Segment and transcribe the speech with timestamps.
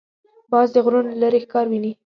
[0.51, 1.91] باز د غرونو له لیرې ښکار ویني